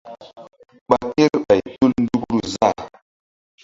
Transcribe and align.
Ɓa 0.89 0.97
kerɓay 1.15 1.59
tul 1.75 1.91
ndukru 2.03 2.37
záh. 2.53 2.79